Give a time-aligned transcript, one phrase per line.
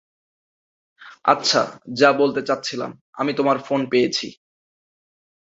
[1.25, 1.61] আচ্ছা,
[1.93, 4.27] যা বলতে চাচ্ছিলাম, আমি তোমার ফোন পেয়েছি।